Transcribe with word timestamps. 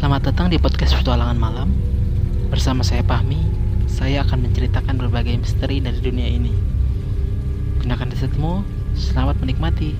Selamat 0.00 0.32
datang 0.32 0.48
di 0.48 0.56
podcast 0.56 0.96
Petualangan 0.96 1.36
Malam. 1.36 1.68
Bersama 2.48 2.80
saya 2.80 3.04
Pahmi, 3.04 3.36
saya 3.84 4.24
akan 4.24 4.48
menceritakan 4.48 4.96
berbagai 4.96 5.36
misteri 5.36 5.76
dari 5.76 6.00
dunia 6.00 6.24
ini. 6.24 6.56
Gunakan 7.84 8.08
headsetmu, 8.08 8.64
selamat 8.96 9.44
menikmati. 9.44 9.92